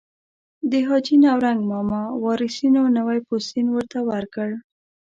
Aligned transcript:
د 0.71 0.73
حاجي 0.87 1.15
نورنګ 1.25 1.59
ماما 1.71 2.01
وارثینو 2.23 2.81
نوی 2.97 3.19
پوستین 3.27 3.67
ورته 3.71 3.99
ورکړ. 4.09 4.49